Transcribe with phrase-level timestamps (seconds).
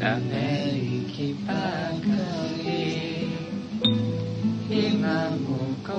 [0.00, 1.60] ため息ばか
[2.64, 3.28] り
[4.70, 5.92] 今もこ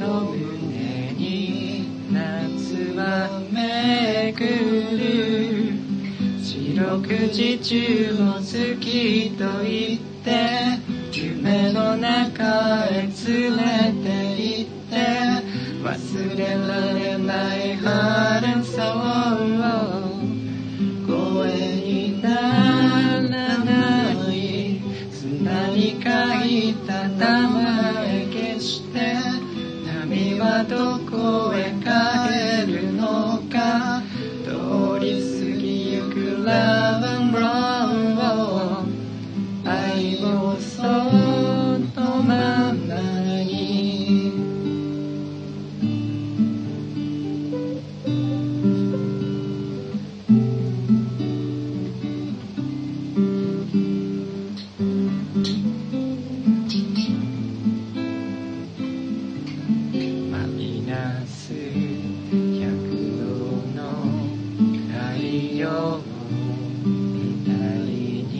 [0.00, 5.74] の胸に夏はめぐる
[6.42, 10.80] 四六時中も好きと言って
[11.12, 14.08] 夢の中へ連れて
[14.40, 14.96] 行って
[15.84, 18.80] 忘れられない春そ
[19.34, 19.35] う
[25.46, 26.08] 砂に書
[26.44, 29.14] いた名前消して
[29.86, 31.75] 波はどこへ
[60.96, 63.24] マイナス100度
[63.74, 63.84] の
[64.88, 64.94] 太
[65.54, 66.00] 陽
[66.84, 67.78] みたい
[68.24, 68.32] に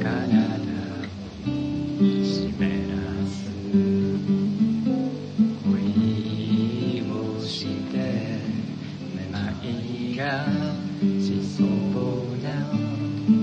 [0.00, 1.50] 体を
[2.22, 2.94] 湿ら
[3.26, 3.50] す
[5.64, 7.50] 恋をし
[7.90, 7.96] て
[9.12, 9.64] めまい
[10.16, 10.22] が
[11.20, 11.66] しそう
[12.38, 12.46] な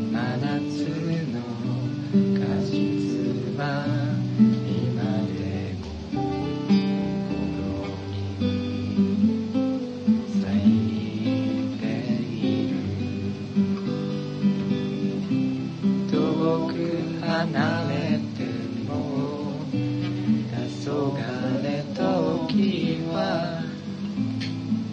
[0.09, 0.87] 真夏
[1.33, 1.35] の
[2.39, 2.71] 果実
[3.57, 4.14] は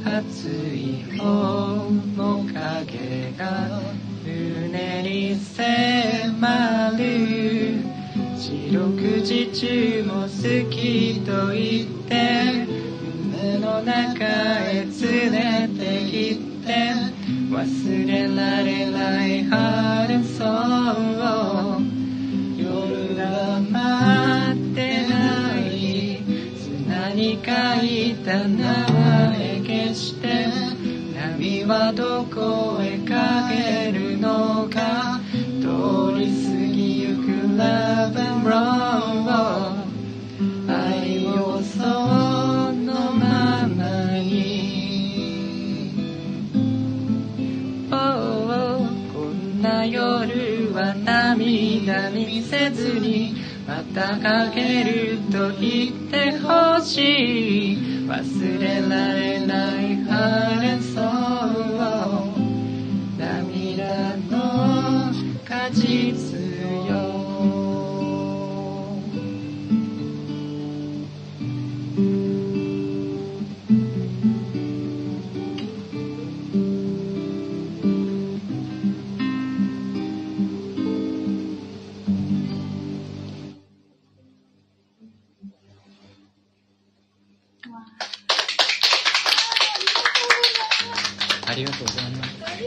[0.04, 3.80] 暑い方の影が
[4.24, 8.02] 胸に迫る。
[8.36, 10.28] 四六時中も好
[10.70, 12.66] きと言って
[13.36, 15.80] 夢の中へ連れて
[16.10, 16.36] き
[16.66, 16.92] て
[17.50, 20.21] 忘れられない春
[28.32, 30.46] 書いた名前消して
[31.14, 35.20] 波はどこへ帰るのか。
[35.60, 35.68] 通
[36.18, 39.28] り過ぎゆくラブンロー
[40.66, 41.78] 愛をそ
[42.72, 44.30] のままに。
[47.92, 53.34] Oh, こんな夜は涙見せずに
[53.72, 57.76] またかけると言ってほしい。
[58.06, 61.04] 忘れられない晴れそう。
[63.18, 65.10] 涙の
[65.48, 66.51] 果実。
[91.52, 92.24] ありがとうございま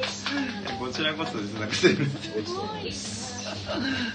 [0.08, 0.26] す
[0.80, 1.54] こちらこそです。
[1.60, 1.98] なんかすい